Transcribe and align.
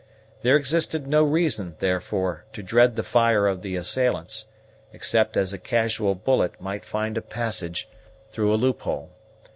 There 0.41 0.55
existed 0.57 1.05
no 1.05 1.21
reason, 1.21 1.75
therefore, 1.77 2.45
to 2.53 2.63
dread 2.63 2.95
the 2.95 3.03
fire 3.03 3.45
of 3.45 3.61
the 3.61 3.75
assailants, 3.75 4.47
except 4.91 5.37
as 5.37 5.53
a 5.53 5.59
casual 5.59 6.15
bullet 6.15 6.59
might 6.59 6.85
find 6.85 7.19
a 7.19 7.21
passage 7.21 7.87
through 8.31 8.51
a 8.51 8.55
loophole. 8.55 9.11